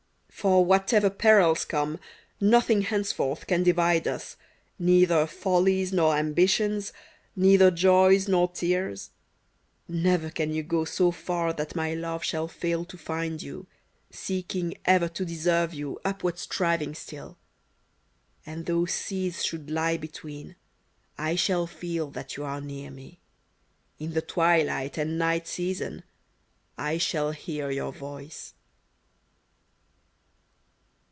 [0.41, 1.99] For whatever perils come,
[2.39, 4.37] Nothing henceforth can divide us;
[4.79, 6.91] Neither follies nor ambitions—
[7.35, 9.11] Neither joys nor tears:
[9.85, 12.97] 14 BETROTHAL Never can you go so far ^ That my love shall fail to
[12.97, 13.67] find you;
[14.09, 17.37] Seeking ever to deserve you, Upward striving still;
[18.43, 20.55] And though seas should lie between,
[21.19, 23.19] I shall feel that you are near me:
[23.99, 26.01] In the twilight and night season
[26.79, 28.55] I shall hear your voice.